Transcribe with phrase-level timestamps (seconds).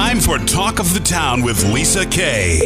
[0.00, 2.58] Time for Talk of the Town with Lisa Kay.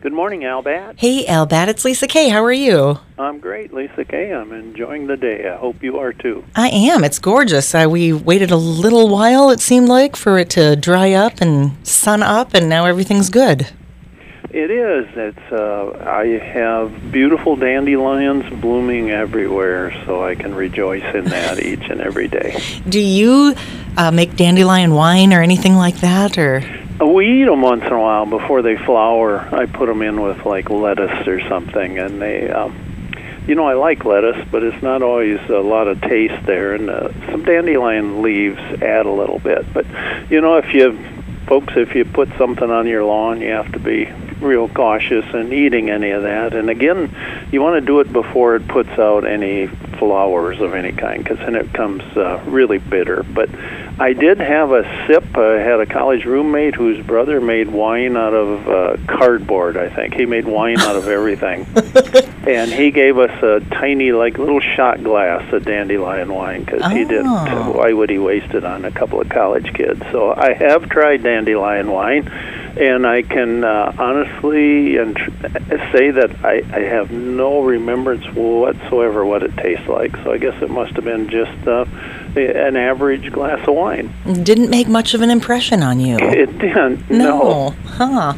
[0.00, 0.94] Good morning, Al Batt.
[0.96, 2.28] Hey, Al Batt, it's Lisa Kay.
[2.28, 3.00] How are you?
[3.18, 4.32] I'm great, Lisa Kay.
[4.32, 5.50] I'm enjoying the day.
[5.50, 6.44] I hope you are too.
[6.54, 7.02] I am.
[7.02, 7.74] It's gorgeous.
[7.74, 11.84] Uh, we waited a little while, it seemed like, for it to dry up and
[11.84, 13.68] sun up, and now everything's good.
[14.52, 15.06] It is.
[15.14, 15.52] It's.
[15.52, 22.00] Uh, I have beautiful dandelions blooming everywhere, so I can rejoice in that each and
[22.00, 22.60] every day.
[22.88, 23.54] Do you
[23.96, 26.64] uh, make dandelion wine or anything like that, or?
[27.00, 29.38] Uh, we eat them once in a while before they flower.
[29.54, 32.50] I put them in with like lettuce or something, and they.
[32.50, 32.86] Um,
[33.46, 36.90] you know, I like lettuce, but it's not always a lot of taste there, and
[36.90, 39.72] uh, some dandelion leaves add a little bit.
[39.72, 39.86] But
[40.28, 40.98] you know, if you
[41.46, 45.52] folks, if you put something on your lawn, you have to be real cautious in
[45.52, 46.54] eating any of that.
[46.54, 47.14] And again,
[47.52, 49.66] you want to do it before it puts out any
[49.98, 53.22] flowers of any kind, because then it comes uh, really bitter.
[53.22, 53.50] But
[54.00, 55.36] I did have a sip.
[55.36, 59.76] I had a college roommate whose brother made wine out of uh, cardboard.
[59.76, 61.66] I think he made wine out of everything,
[62.46, 66.88] and he gave us a tiny, like little shot glass of dandelion wine because oh.
[66.88, 67.30] he didn't.
[67.74, 70.00] Why would he waste it on a couple of college kids?
[70.10, 72.30] So I have tried dandelion wine
[72.76, 75.16] and I can uh, honestly and
[75.92, 80.16] say that I, I have no remembrance whatsoever what it tastes like.
[80.18, 81.84] So I guess it must have been just uh,
[82.36, 84.12] an average glass of wine.
[84.42, 86.16] Didn't make much of an impression on you.
[86.18, 87.10] It didn't.
[87.10, 87.18] No.
[87.18, 87.70] no.
[87.84, 88.34] Huh.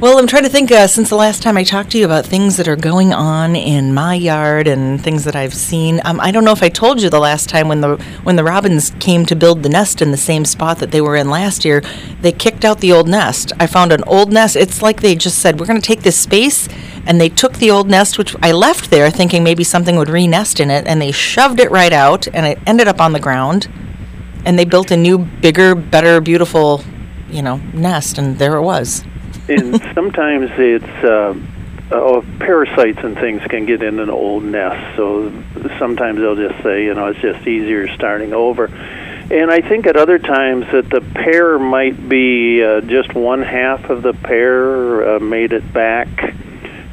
[0.00, 2.26] Well, I'm trying to think uh, since the last time I talked to you about
[2.26, 6.00] things that are going on in my yard and things that I've seen.
[6.04, 8.44] Um, I don't know if I told you the last time when the when the
[8.44, 11.64] robins came to build the nest in the same spot that they were in last
[11.64, 11.82] year,
[12.20, 13.52] they kicked out the old nest.
[13.60, 14.56] I found an old nest.
[14.56, 16.68] It's like they just said, "We're going to take this space,"
[17.06, 20.60] and they took the old nest, which I left there, thinking maybe something would re-nest
[20.60, 23.68] in it, and they shoved it right out, and it ended up on the ground.
[24.46, 26.82] And they built a new, bigger, better, beautiful,
[27.30, 29.04] you know, nest, and there it was
[29.48, 31.34] and sometimes it's uh,
[31.90, 34.96] oh, parasites and things can get in an old nest.
[34.96, 35.30] So
[35.78, 38.66] sometimes they'll just say, you know, it's just easier starting over.
[39.30, 43.88] And I think at other times that the pair might be uh, just one half
[43.88, 46.34] of the pair uh, made it back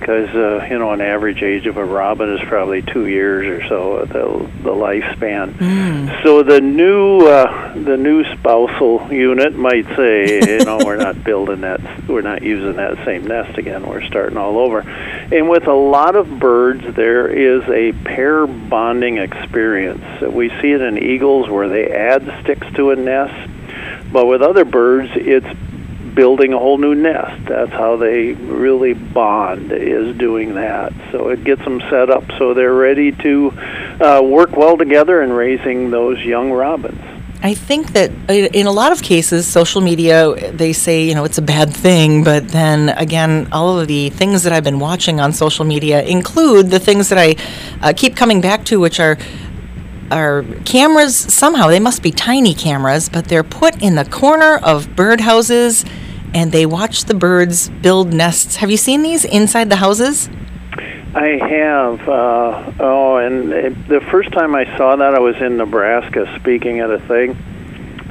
[0.01, 3.67] because uh, you know an average age of a robin is probably two years or
[3.69, 5.53] so uh, the the lifespan.
[5.53, 6.23] Mm.
[6.23, 11.61] So the new uh, the new spousal unit might say, you know, we're not building
[11.61, 13.85] that, we're not using that same nest again.
[13.87, 14.79] We're starting all over.
[14.79, 20.03] And with a lot of birds, there is a pair bonding experience.
[20.21, 23.49] We see it in eagles where they add sticks to a nest.
[24.11, 25.47] But with other birds, it's
[26.15, 27.47] building a whole new nest.
[27.47, 30.93] That's how they really bond is doing that.
[31.11, 33.51] So it gets them set up so they're ready to
[34.01, 37.01] uh, work well together in raising those young robins.
[37.43, 41.23] I think that uh, in a lot of cases, social media, they say, you know,
[41.23, 42.23] it's a bad thing.
[42.23, 46.69] But then again, all of the things that I've been watching on social media include
[46.69, 47.35] the things that I
[47.81, 49.17] uh, keep coming back to, which are
[50.11, 54.85] are cameras somehow they must be tiny cameras but they're put in the corner of
[54.87, 55.89] birdhouses
[56.33, 60.29] and they watch the birds build nests have you seen these inside the houses
[61.13, 62.07] I have.
[62.07, 66.79] Uh, oh, and it, the first time I saw that, I was in Nebraska speaking
[66.79, 67.31] at a thing,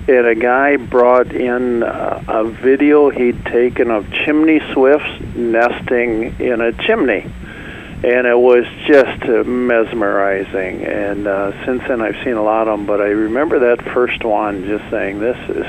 [0.07, 6.61] and a guy brought in uh, a video he'd taken of chimney swifts nesting in
[6.61, 7.25] a chimney
[8.03, 10.85] and it was just mesmerizing.
[10.85, 12.87] And uh, since then, I've seen a lot of them.
[12.87, 15.67] But I remember that first one, just saying, "This is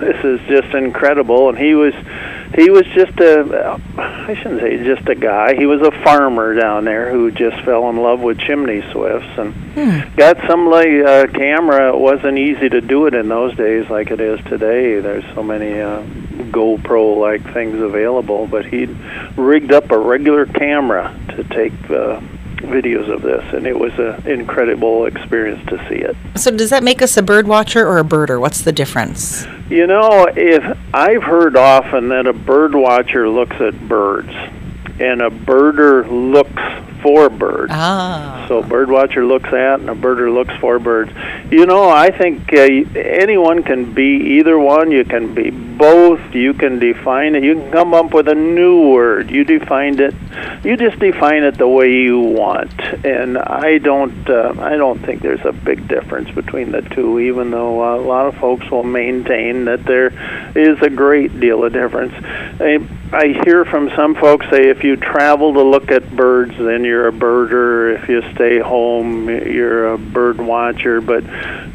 [0.00, 1.94] this is just incredible." And he was
[2.54, 5.54] he was just a I shouldn't say just a guy.
[5.54, 9.54] He was a farmer down there who just fell in love with chimney swifts and
[9.74, 10.16] hmm.
[10.16, 11.92] got some like uh, camera.
[11.94, 15.00] It wasn't easy to do it in those days like it is today.
[15.00, 16.02] There's so many uh,
[16.50, 18.86] GoPro like things available, but he
[19.36, 22.20] rigged up a regular camera to take uh,
[22.62, 26.16] videos of this, and it was an incredible experience to see it.
[26.36, 28.40] So, does that make us a bird watcher or a birder?
[28.40, 29.46] What's the difference?
[29.70, 34.32] You know, if I've heard often that a bird watcher looks at birds,
[35.00, 36.62] and a birder looks
[37.02, 37.72] for birds.
[37.74, 38.44] Ah.
[38.48, 41.12] So birdwatcher looks at and a birder looks for birds.
[41.50, 42.62] You know, I think uh,
[42.98, 44.90] anyone can be either one.
[44.90, 46.20] You can be both.
[46.34, 47.42] You can define it.
[47.42, 49.30] You can come up with a new word.
[49.30, 50.14] You define it.
[50.64, 52.78] You just define it the way you want.
[53.04, 54.28] And I don't.
[54.28, 57.18] Uh, I don't think there's a big difference between the two.
[57.18, 60.08] Even though uh, a lot of folks will maintain that there
[60.56, 62.12] is a great deal of difference.
[62.60, 62.78] I,
[63.12, 66.84] I hear from some folks say if you you travel to look at birds, then
[66.84, 68.02] you're a birder.
[68.02, 71.00] If you stay home, you're a bird watcher.
[71.00, 71.22] But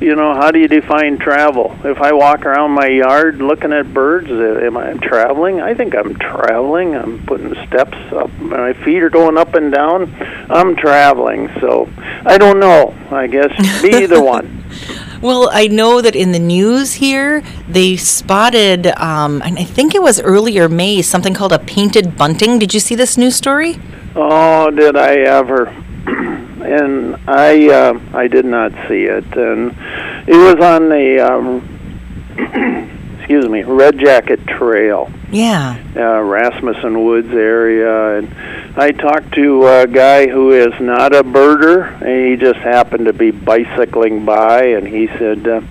[0.01, 1.75] you know, how do you define travel?
[1.85, 5.61] If I walk around my yard looking at birds, uh, am I traveling?
[5.61, 6.95] I think I'm traveling.
[6.95, 8.31] I'm putting steps up.
[8.39, 10.13] My feet are going up and down.
[10.49, 11.49] I'm traveling.
[11.61, 11.89] So
[12.25, 12.93] I don't know.
[13.11, 14.63] I guess be either one.
[15.25, 20.01] Well, I know that in the news here, they spotted, um, and I think it
[20.03, 22.59] was earlier May, something called a painted bunting.
[22.59, 23.79] Did you see this news story?
[24.15, 25.65] Oh, did I ever?
[26.05, 29.75] and I, uh, I did not see it, and
[30.27, 32.91] it was on the, um,
[33.25, 35.11] excuse me, Red Jacket Trail.
[35.31, 35.83] Yeah.
[35.95, 38.31] Uh, Rasmussen Woods area, and
[38.77, 43.13] I talked to a guy who is not a birder, and he just happened to
[43.13, 45.61] be bicycling by, and he said, uh,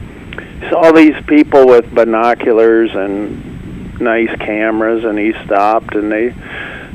[0.68, 6.34] saw these people with binoculars and nice cameras, and he stopped, and they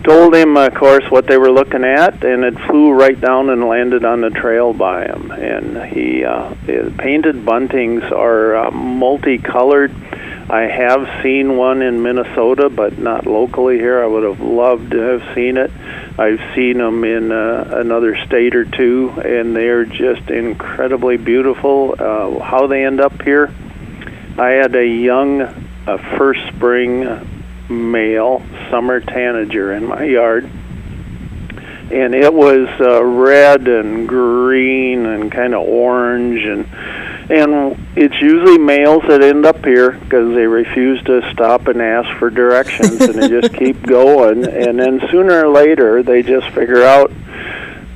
[0.03, 3.63] told him, of course, what they were looking at, and it flew right down and
[3.63, 5.31] landed on the trail by him.
[5.31, 6.53] And he, uh,
[6.97, 9.95] painted buntings are uh, multicolored
[10.49, 14.03] I have seen one in Minnesota, but not locally here.
[14.03, 15.69] I would have loved to have seen it.
[16.17, 21.93] I've seen them in uh, another state or two, and they're just incredibly beautiful.
[21.99, 23.53] Uh, how they end up here,
[24.39, 27.05] I had a young uh, first spring
[27.69, 28.41] male
[28.71, 35.61] summer tanager in my yard, and it was uh, red and green and kind of
[35.61, 36.65] orange and
[37.29, 42.17] and it's usually males that end up here because they refuse to stop and ask
[42.17, 44.45] for directions and they just keep going.
[44.47, 47.11] And then sooner or later they just figure out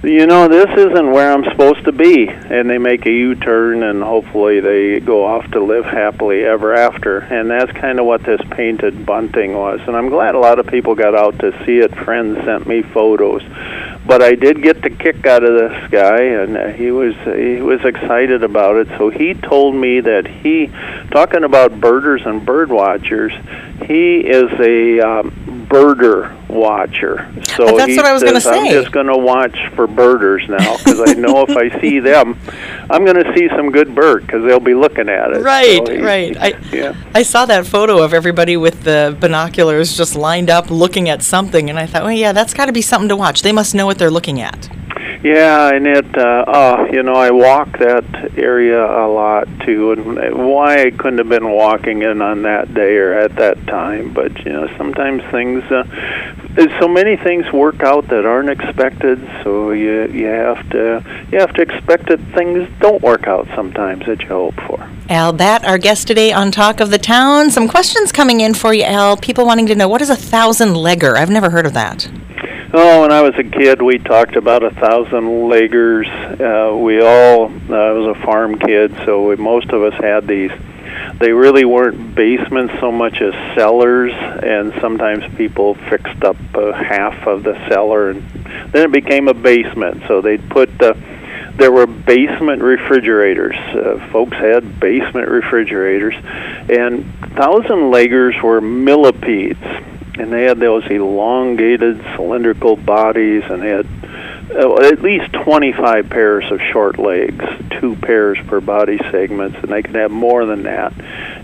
[0.03, 2.27] you know this isn't where i'm supposed to be.
[2.27, 7.19] And they make a u-turn and hopefully they go off to live happily ever after.
[7.19, 9.79] And that's kind of what this painted bunting was.
[9.87, 11.95] And i'm glad a lot of people got out to see it.
[11.95, 13.41] Friends sent me photos
[14.05, 17.61] but I did get the kick out of this guy, and uh, he was he
[17.61, 18.87] was excited about it.
[18.97, 20.67] So he told me that he,
[21.11, 23.31] talking about birders and bird watchers,
[23.85, 27.31] he is a um, birder watcher.
[27.55, 28.59] So that's what I was going to say.
[28.59, 32.39] I'm just going to watch for birders now because I know if I see them,
[32.89, 35.43] I'm going to see some good bird because they'll be looking at it.
[35.43, 36.37] Right, so he, right.
[36.37, 36.95] I yeah.
[37.13, 41.69] I saw that photo of everybody with the binoculars just lined up looking at something,
[41.69, 43.41] and I thought, well, yeah, that's got to be something to watch.
[43.41, 44.69] They must know what they're looking at.
[45.23, 50.35] Yeah, and it, uh, uh, you know, I walk that area a lot too, and
[50.35, 54.37] why I couldn't have been walking in on that day or at that time, but
[54.43, 55.85] you know, sometimes things, uh,
[56.81, 61.53] so many things work out that aren't expected, so you you have to you have
[61.53, 64.89] to expect that things don't work out sometimes that you hope for.
[65.07, 67.49] Al Batt, our guest today on Talk of the Town.
[67.49, 69.15] Some questions coming in for you, Al.
[69.15, 71.15] People wanting to know what is a thousand legger.
[71.15, 72.09] I've never heard of that.
[72.75, 76.07] Oh, when I was a kid, we talked about a thousand leggers.
[76.41, 80.25] Uh, we all, uh, I was a farm kid, so we, most of us had
[80.27, 80.49] these.
[81.19, 87.27] They really weren't basements so much as cellars, and sometimes people fixed up uh, half
[87.27, 88.27] of the cellar, and
[88.71, 90.01] then it became a basement.
[90.07, 90.69] So they'd put.
[90.81, 90.95] Uh,
[91.55, 93.55] there were basement refrigerators.
[93.55, 97.05] Uh, folks had basement refrigerators, and
[97.35, 99.61] thousand leggers were millipedes
[100.15, 103.87] and they had those elongated cylindrical bodies and they had
[104.55, 107.43] uh, at least 25 pairs of short legs,
[107.79, 110.93] two pairs per body segments, and they can have more than that.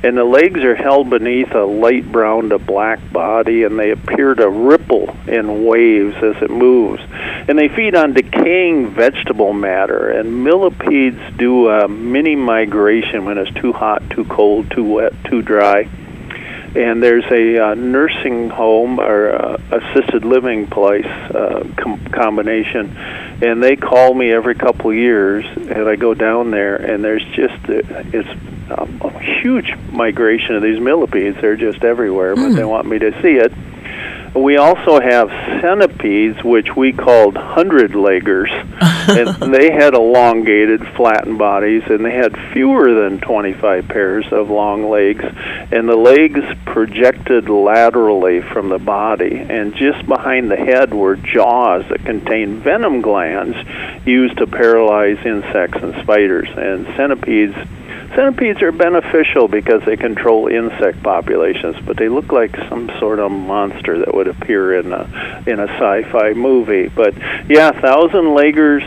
[0.04, 4.36] And the legs are held beneath a light brown to black body, and they appear
[4.36, 7.02] to ripple in waves as it moves.
[7.48, 13.54] And they feed on decaying vegetable matter, and millipedes do a mini migration when it's
[13.60, 15.90] too hot, too cold, too wet, too dry
[16.76, 22.96] and there's a uh, nursing home or uh, assisted living place uh, com- combination,
[23.42, 27.26] and they call me every couple of years, and I go down there, and there's
[27.34, 28.30] just uh, it's
[28.72, 31.40] um, a huge migration of these millipedes.
[31.42, 32.56] They're just everywhere, but mm.
[32.56, 33.52] they want me to see it
[34.36, 35.30] we also have
[35.62, 38.50] centipedes, which we called hundred leggers,
[39.10, 44.90] and they had elongated, flattened bodies, and they had fewer than 25 pairs of long
[44.90, 45.24] legs,
[45.72, 51.84] and the legs projected laterally from the body, and just behind the head were jaws
[51.90, 53.58] that contained venom glands
[54.06, 56.50] used to paralyze insects and spiders.
[56.56, 57.56] And centipedes
[58.16, 63.32] Centipedes are beneficial because they control insect populations, but they look like some sort of
[63.32, 66.88] monster that would appear in a in a sci-fi movie.
[66.88, 67.14] But
[67.48, 68.84] yeah, thousand leggers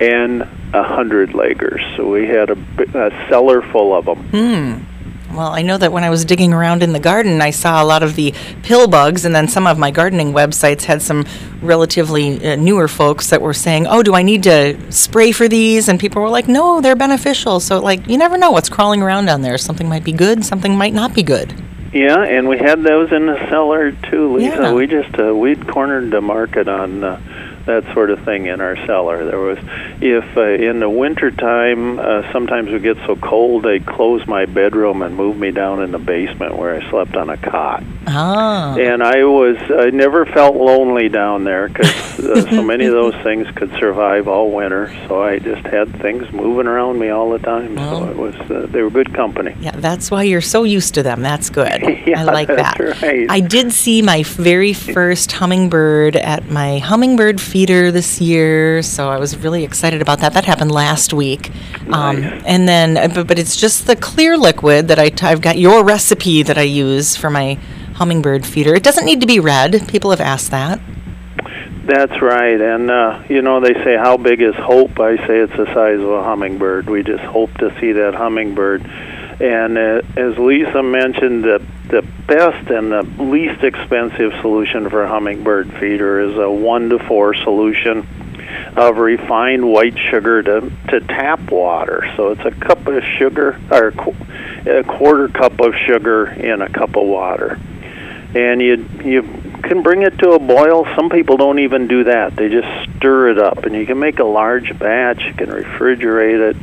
[0.00, 0.42] and
[0.74, 1.80] a hundred leggers.
[1.96, 2.56] So we had a,
[2.94, 4.28] a cellar full of them.
[4.30, 4.93] Hmm.
[5.34, 7.86] Well, I know that when I was digging around in the garden, I saw a
[7.86, 11.26] lot of the pill bugs, and then some of my gardening websites had some
[11.60, 15.88] relatively uh, newer folks that were saying, "Oh, do I need to spray for these?"
[15.88, 19.26] And people were like, "No, they're beneficial." So, like, you never know what's crawling around
[19.26, 19.58] down there.
[19.58, 21.52] Something might be good, something might not be good.
[21.92, 24.48] Yeah, and we had those in the cellar too, Lisa.
[24.48, 24.72] Yeah.
[24.72, 27.20] We just uh, we'd cornered the market on uh,
[27.66, 29.24] that sort of thing in our cellar.
[29.24, 29.58] There was,
[30.00, 34.46] if uh, in the winter time, uh, sometimes we get so cold, they'd close my
[34.46, 37.82] bedroom and move me down in the basement where I slept on a cot.
[38.06, 38.76] Ah.
[38.76, 43.14] And I was, I never felt lonely down there because uh, so many of those
[43.22, 44.94] things could survive all winter.
[45.08, 47.76] So I just had things moving around me all the time.
[47.76, 48.00] Well.
[48.00, 49.54] so it was, uh, they were good company.
[49.60, 51.22] Yeah, that's why you're so used to them.
[51.22, 51.82] That's good.
[52.04, 52.78] Yeah, I like that.
[53.02, 53.26] right.
[53.30, 59.16] I did see my very first hummingbird at my hummingbird feeder this year, so I
[59.16, 60.32] was really excited about that.
[60.32, 61.52] That happened last week.
[61.92, 62.42] Um, Nice.
[62.44, 65.56] and then, uh, but, but it's just the clear liquid that I t- I've got
[65.56, 67.54] your recipe that I use for my
[67.94, 68.74] hummingbird feeder.
[68.74, 69.86] It doesn't need to be red.
[69.86, 70.80] People have asked that.
[71.86, 74.98] That's right, and uh, you know they say how big is hope?
[74.98, 76.90] I say it's the size of a hummingbird.
[76.90, 78.82] We just hope to see that hummingbird.
[79.40, 85.08] And uh, as Lisa mentioned, the the best and the least expensive solution for a
[85.08, 88.06] hummingbird feeder is a one to four solution
[88.76, 92.10] of refined white sugar to to tap water.
[92.16, 93.88] So it's a cup of sugar or
[94.66, 97.60] a quarter cup of sugar in a cup of water
[98.34, 99.22] and you you
[99.62, 100.86] can bring it to a boil.
[100.96, 104.18] Some people don't even do that; they just stir it up, and you can make
[104.18, 105.22] a large batch.
[105.24, 106.56] You can refrigerate it.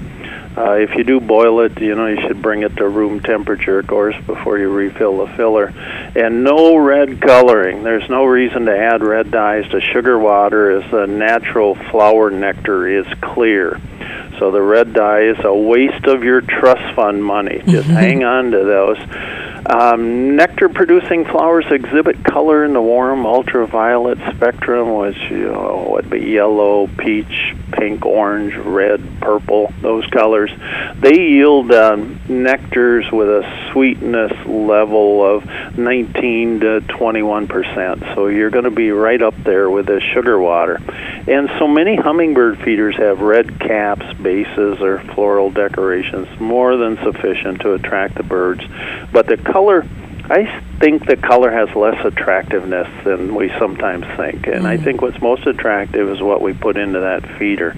[0.58, 3.79] Uh, if you do boil it, you know you should bring it to room temperature,
[3.79, 5.67] of course, before you refill the filler.
[5.67, 7.84] And no red coloring.
[7.84, 12.88] There's no reason to add red dyes to sugar water, as the natural flower nectar
[12.88, 13.79] is clear.
[14.39, 17.62] So the red dye is a waste of your trust fund money.
[17.65, 18.98] Just hang on to those.
[19.65, 26.09] Um, nectar producing flowers exhibit color in the warm ultraviolet spectrum, which you know, would
[26.09, 30.51] be yellow, peach, pink, orange, red, purple, those colors.
[30.99, 35.45] They yield um, nectars with a sweetness level of
[35.77, 38.03] 19 to 21 percent.
[38.15, 40.79] So you're going to be right up there with the sugar water.
[41.27, 47.61] And so many hummingbird feeders have red caps, bases, or floral decorations, more than sufficient
[47.61, 48.63] to attract the birds.
[49.11, 49.86] But the color,
[50.31, 54.48] I think the color has less attractiveness than we sometimes think.
[54.48, 57.75] And I think what's most attractive is what we put into that feeder.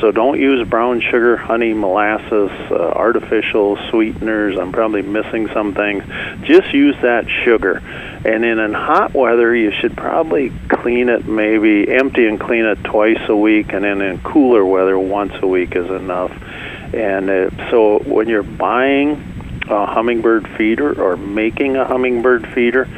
[0.00, 4.58] So don't use brown sugar, honey, molasses, uh, artificial sweeteners.
[4.58, 6.02] I'm probably missing some things.
[6.44, 7.76] Just use that sugar.
[8.24, 12.82] And in, in hot weather, you should probably clean it, maybe empty and clean it
[12.82, 13.72] twice a week.
[13.72, 16.32] And then in cooler weather, once a week is enough.
[16.92, 19.31] And uh, so when you're buying
[19.68, 22.88] a hummingbird feeder or making a hummingbird feeder,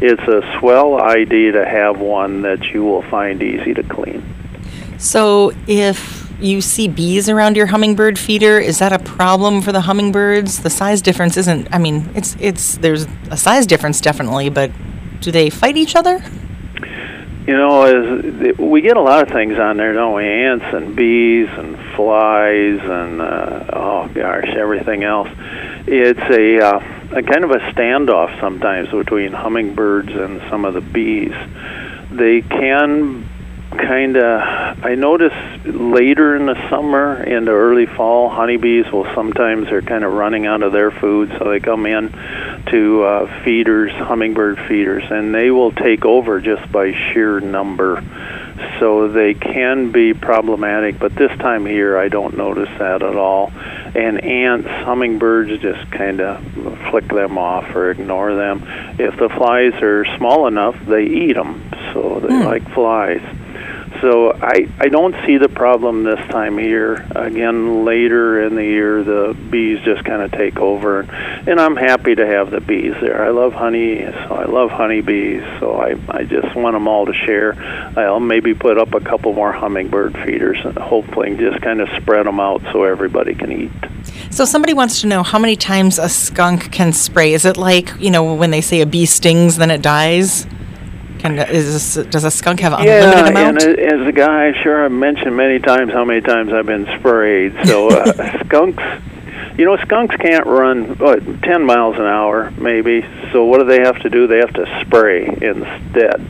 [0.00, 4.22] it's a swell idea to have one that you will find easy to clean.
[4.98, 9.80] So if you see bees around your hummingbird feeder, is that a problem for the
[9.80, 10.60] hummingbirds?
[10.60, 11.68] The size difference isn't.
[11.72, 14.70] I mean, it's it's there's a size difference definitely, but
[15.20, 16.22] do they fight each other?
[17.46, 20.24] You know, as we get a lot of things on there, don't we?
[20.24, 25.28] Ants and bees and flies and uh, oh gosh, everything else.
[25.88, 30.80] It's a, uh, a kind of a standoff sometimes between hummingbirds and some of the
[30.80, 31.34] bees.
[32.12, 33.28] They can
[33.72, 35.32] kind of i notice
[35.64, 40.62] later in the summer into early fall honeybees will sometimes they're kind of running out
[40.62, 42.08] of their food so they come in
[42.66, 48.02] to uh, feeders hummingbird feeders and they will take over just by sheer number.
[48.78, 53.16] So they can be problematic but this time of year i don't notice that at
[53.16, 53.52] all.
[53.94, 56.42] And ants hummingbirds just kind of
[56.90, 58.64] flick them off or ignore them.
[58.98, 63.20] If the flies are small enough they eat them so they like flies
[64.02, 67.06] so I, I don't see the problem this time of year.
[67.14, 72.16] Again, later in the year, the bees just kind of take over, and I'm happy
[72.16, 73.24] to have the bees there.
[73.24, 75.42] I love honey, so I love honeybees.
[75.60, 77.54] So I, I just want them all to share.
[77.96, 82.26] I'll maybe put up a couple more hummingbird feeders, and hopefully just kind of spread
[82.26, 83.70] them out so everybody can eat.
[84.32, 87.34] So somebody wants to know how many times a skunk can spray.
[87.34, 90.44] Is it like you know when they say a bee stings, then it dies?
[91.22, 93.62] Can is this, does a skunk have unlimited yeah, amount?
[93.62, 97.54] and as a guy, sure, I've mentioned many times how many times I've been sprayed.
[97.64, 98.82] So uh, skunks,
[99.56, 103.02] you know, skunks can't run what, 10 miles an hour, maybe.
[103.30, 104.26] So what do they have to do?
[104.26, 106.28] They have to spray instead.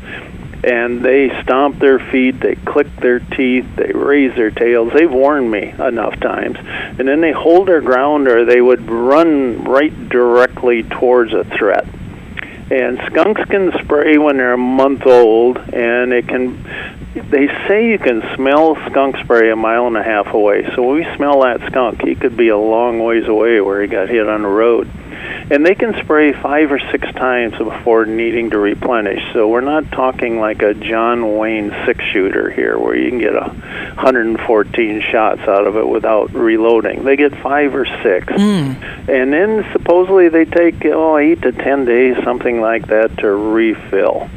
[0.63, 4.93] and they stomp their feet, they click their teeth, they raise their tails.
[4.95, 6.59] They've warned me enough times.
[6.59, 11.87] And then they hold their ground or they would run right directly towards a threat.
[12.73, 16.57] And skunks can spray when they're a month old, and it can.
[17.15, 20.65] They say you can smell skunk spray a mile and a half away.
[20.75, 23.89] So when we smell that skunk, he could be a long ways away where he
[23.89, 24.89] got hit on the road
[25.51, 29.21] and they can spray five or six times before needing to replenish.
[29.33, 33.35] So we're not talking like a John Wayne six shooter here, where you can get
[33.35, 33.49] a
[33.97, 37.05] 114 shots out of it without reloading.
[37.05, 39.09] They get five or six, Mm.
[39.09, 44.29] and then supposedly they take oh eight to ten days, something like that, to refill.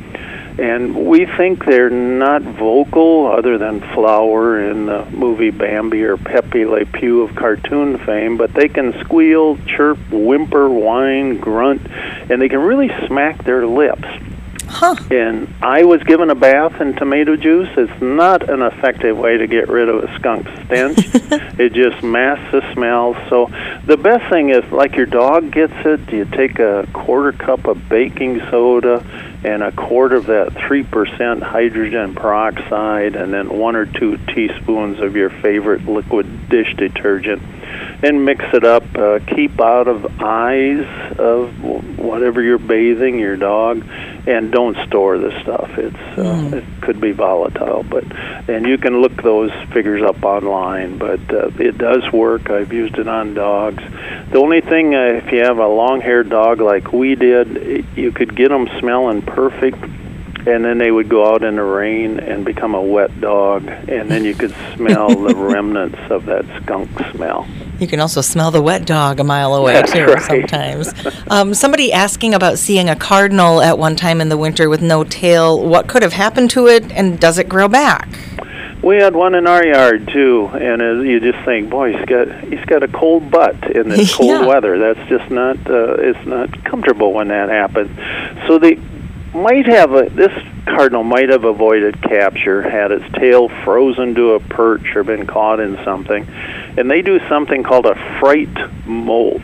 [0.58, 6.66] And we think they're not vocal, other than Flower in the movie Bambi or Pepe
[6.66, 11.86] Le Pew of cartoon fame, but they can squeal, chirp, whimper, whine, grunt,
[12.30, 14.08] and they can really smack their lips.
[14.68, 14.96] Huh.
[15.12, 17.70] And I was given a bath in tomato juice.
[17.78, 20.98] It's not an effective way to get rid of a skunk stench.
[21.60, 23.16] it just masks the smell.
[23.30, 23.48] So
[23.86, 27.66] the best thing is, like your dog gets it, do you take a quarter cup
[27.66, 29.06] of baking soda
[29.46, 35.16] and a quarter of that 3% hydrogen peroxide, and then one or two teaspoons of
[35.16, 37.44] your favorite liquid dish detergent
[38.04, 38.84] and mix it up.
[38.96, 40.86] Uh, keep out of eyes
[41.20, 41.64] of
[41.98, 43.84] whatever you're bathing your dog,
[44.27, 45.70] and don't store the stuff.
[45.77, 48.03] It's uh, it could be volatile, but
[48.50, 50.98] and you can look those figures up online.
[50.98, 52.50] But uh, it does work.
[52.50, 53.84] I've used it on dogs.
[54.32, 58.12] The only thing, uh, if you have a long-haired dog like we did, it, you
[58.12, 59.84] could get them smelling perfect
[60.48, 64.10] and then they would go out in the rain and become a wet dog, and
[64.10, 67.48] then you could smell the remnants of that skunk smell.
[67.80, 70.06] You can also smell the wet dog a mile away That's too.
[70.06, 70.22] right.
[70.24, 70.94] Sometimes.
[71.28, 75.04] Um, somebody asking about seeing a cardinal at one time in the winter with no
[75.04, 75.62] tail.
[75.68, 78.08] What could have happened to it, and does it grow back?
[78.84, 82.28] We had one in our yard too, and uh, you just think, boy, he's got
[82.44, 84.46] he's got a cold butt in this cold Yeah.
[84.46, 84.78] weather.
[84.78, 87.90] That's just not uh, it's not comfortable when that happens.
[88.48, 88.75] So they
[89.36, 90.32] might have a this
[90.65, 95.60] cardinal might have avoided capture had its tail frozen to a perch or been caught
[95.60, 96.25] in something,
[96.77, 99.44] and they do something called a fright molt.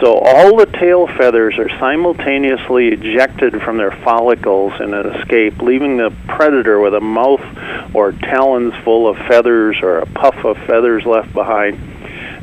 [0.00, 5.96] So all the tail feathers are simultaneously ejected from their follicles in an escape, leaving
[5.96, 7.44] the predator with a mouth
[7.94, 11.78] or talons full of feathers or a puff of feathers left behind.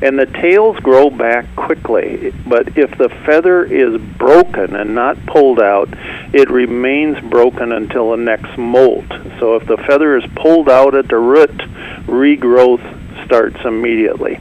[0.02, 5.60] And the tails grow back quickly, but if the feather is broken and not pulled
[5.60, 5.90] out,
[6.34, 9.08] it remains broken until the next molt.
[9.40, 11.58] So if the feather is pulled out at the root,
[12.06, 14.36] regrowth starts immediately.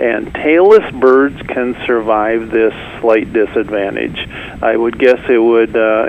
[0.00, 4.18] And tailless birds can survive this slight disadvantage.
[4.62, 6.08] I would guess it would uh,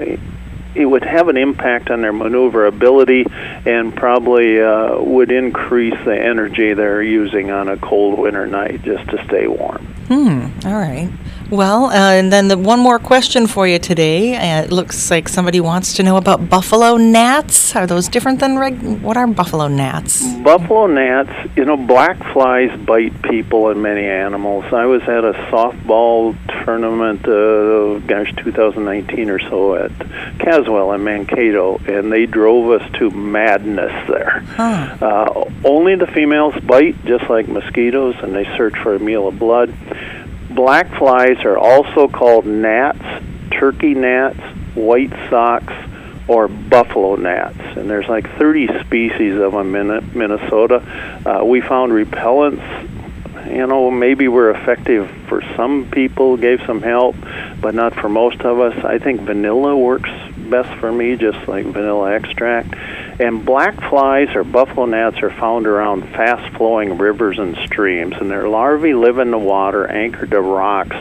[0.75, 3.25] it would have an impact on their maneuverability
[3.65, 9.09] and probably uh, would increase the energy they're using on a cold winter night just
[9.09, 9.85] to stay warm.
[10.07, 10.67] Hmm.
[10.67, 11.11] All right.
[11.51, 14.37] Well, uh, and then the one more question for you today.
[14.37, 17.75] Uh, it looks like somebody wants to know about buffalo gnats.
[17.75, 20.25] Are those different than reg- what are buffalo gnats?
[20.37, 24.63] Buffalo gnats, you know, black flies bite people and many animals.
[24.71, 29.91] I was at a softball tournament, uh, gosh, 2019 or so at
[30.39, 34.39] Caswell in Mankato, and they drove us to madness there.
[34.55, 34.95] Huh.
[35.01, 39.37] Uh, only the females bite, just like mosquitoes, and they search for a meal of
[39.37, 39.73] blood.
[40.55, 44.39] Black flies are also called gnats, turkey gnats,
[44.75, 45.73] white socks,
[46.27, 47.59] or buffalo gnats.
[47.77, 49.87] And there's like 30 species of them in
[50.17, 50.81] Minnesota.
[51.25, 52.87] Uh, we found repellents
[53.51, 57.15] you know, maybe were effective for some people, gave some help,
[57.59, 58.77] but not for most of us.
[58.83, 60.09] I think vanilla works
[60.49, 62.75] best for me, just like vanilla extract.
[63.21, 68.31] And black flies or buffalo gnats are found around fast flowing rivers and streams, and
[68.31, 70.95] their larvae live in the water anchored to rocks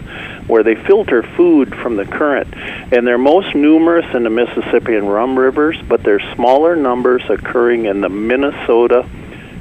[0.46, 2.52] where they filter food from the current.
[2.92, 7.87] And they're most numerous in the Mississippi and Rum rivers, but there's smaller numbers occurring
[7.87, 9.09] in the Minnesota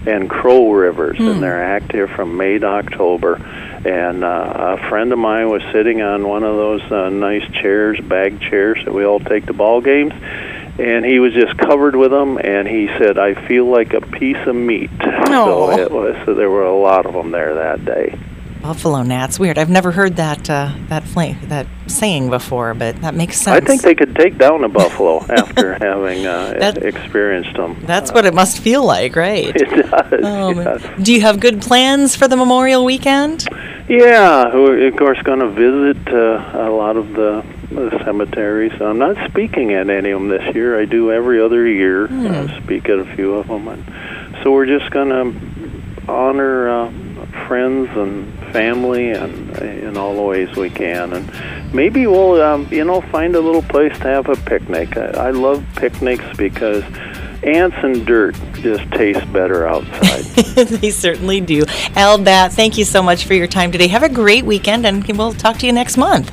[0.06, 3.36] and Crow rivers, and they're active from May to October.
[3.86, 8.00] And uh, a friend of mine was sitting on one of those uh, nice chairs,
[8.02, 10.14] bag chairs that we all take to ball games,
[10.80, 12.38] and he was just covered with them.
[12.38, 15.26] And he said, "I feel like a piece of meat." Aw.
[15.26, 16.16] So it was.
[16.26, 18.18] So there were a lot of them there that day.
[18.62, 19.40] Buffalo gnats.
[19.40, 19.58] Weird.
[19.58, 23.64] I've never heard that uh, that fla- that saying before, but that makes sense.
[23.64, 27.82] I think they could take down a buffalo after having uh, That- experienced them.
[27.86, 29.48] That's what it must feel like, right?
[29.56, 30.14] it does.
[30.24, 30.86] Oh, yes.
[31.02, 33.48] Do you have good plans for the Memorial Weekend?
[33.90, 38.80] Yeah, we're of course going to visit uh, a lot of the the cemeteries.
[38.80, 40.80] I'm not speaking at any of them this year.
[40.80, 42.08] I do every other year.
[42.08, 43.84] I speak at a few of them, and
[44.44, 46.92] so we're just going to honor uh,
[47.48, 51.14] friends and family and in all the ways we can.
[51.14, 54.98] And maybe we'll, um, you know, find a little place to have a picnic.
[54.98, 56.84] I, I love picnics because
[57.44, 60.24] ants and dirt just taste better outside.
[60.68, 61.64] they certainly do.
[61.96, 63.88] Al Batt, thank you so much for your time today.
[63.88, 66.30] Have a great weekend, and we'll talk to you next month.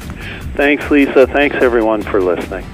[0.56, 1.26] Thanks, Lisa.
[1.26, 2.66] Thanks, everyone, for listening.